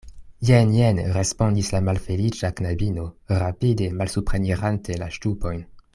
Jen, 0.49 0.69
jen, 0.75 1.01
respondis 1.17 1.69
la 1.75 1.81
malfeliĉa 1.89 2.51
knabino, 2.61 3.05
rapide 3.43 3.93
malsuprenirante 4.01 4.99
la 5.05 5.13
ŝtupojn. 5.19 5.63